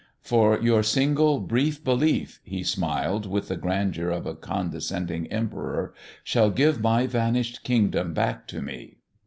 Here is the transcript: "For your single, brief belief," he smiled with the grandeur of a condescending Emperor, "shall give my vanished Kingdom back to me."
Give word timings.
"For 0.23 0.59
your 0.59 0.81
single, 0.81 1.39
brief 1.39 1.83
belief," 1.83 2.39
he 2.43 2.63
smiled 2.63 3.27
with 3.27 3.49
the 3.49 3.55
grandeur 3.55 4.09
of 4.09 4.25
a 4.25 4.33
condescending 4.33 5.27
Emperor, 5.27 5.93
"shall 6.23 6.49
give 6.49 6.81
my 6.81 7.05
vanished 7.05 7.63
Kingdom 7.63 8.15
back 8.15 8.47
to 8.47 8.63
me." 8.63 8.97